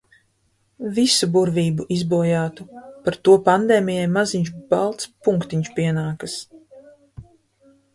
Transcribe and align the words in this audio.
Visu 0.99 1.29
burvību 1.35 1.85
izbojātu. 1.97 2.67
Par 3.05 3.19
to 3.29 3.37
pandēmijai 3.51 4.11
maziņš 4.17 4.53
balts 4.75 5.15
punktiņš 5.29 5.75
pienākas. 5.81 6.45